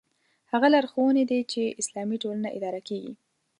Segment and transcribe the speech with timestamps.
[0.51, 3.13] هغه لارښوونې دي چې اسلامي ټولنه اداره کېږي.